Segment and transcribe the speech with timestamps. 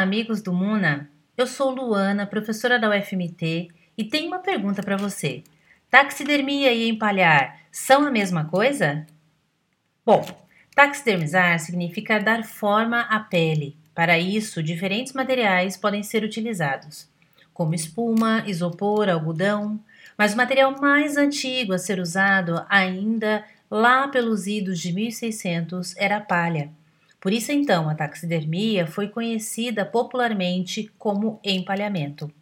[0.00, 1.10] Olá, amigos do Muna!
[1.36, 5.44] Eu sou Luana, professora da UFMT, e tenho uma pergunta para você.
[5.90, 9.06] Taxidermia e empalhar são a mesma coisa?
[10.04, 10.24] Bom,
[10.74, 13.76] taxidermizar significa dar forma à pele.
[13.94, 17.06] Para isso, diferentes materiais podem ser utilizados,
[17.52, 19.78] como espuma, isopor, algodão,
[20.16, 26.16] mas o material mais antigo a ser usado ainda lá pelos idos de 1600 era
[26.16, 26.70] a palha.
[27.20, 32.32] Por isso, então, a taxidermia foi conhecida popularmente como empalhamento.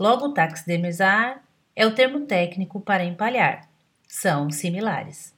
[0.00, 1.44] Logo, taxidermizar
[1.76, 3.68] é o termo técnico para empalhar.
[4.08, 5.34] São similares.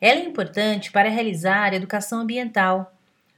[0.00, 2.92] Ela é importante para realizar educação ambiental,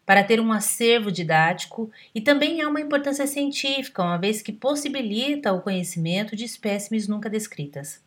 [0.04, 5.52] para ter um acervo didático e também há uma importância científica, uma vez que possibilita
[5.52, 8.00] o conhecimento de espécimes nunca descritas.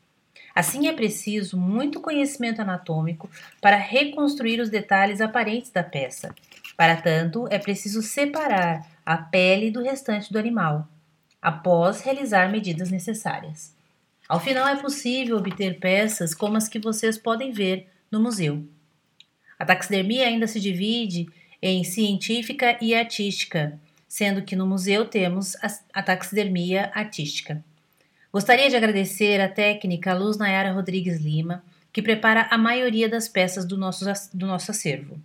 [0.53, 3.29] Assim, é preciso muito conhecimento anatômico
[3.61, 6.33] para reconstruir os detalhes aparentes da peça.
[6.75, 10.87] Para tanto, é preciso separar a pele do restante do animal,
[11.41, 13.75] após realizar medidas necessárias.
[14.27, 18.63] Ao final, é possível obter peças como as que vocês podem ver no museu.
[19.57, 21.27] A taxidermia ainda se divide
[21.61, 25.55] em científica e artística, sendo que no museu temos
[25.93, 27.63] a taxidermia artística.
[28.31, 33.65] Gostaria de agradecer a técnica Luz Nayara Rodrigues Lima, que prepara a maioria das peças
[33.65, 35.19] do nosso, do nosso acervo.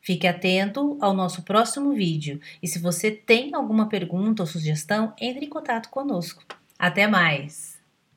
[0.00, 5.46] Fique atento ao nosso próximo vídeo e se você tem alguma pergunta ou sugestão, entre
[5.46, 6.44] em contato conosco.
[6.78, 7.74] Até mais!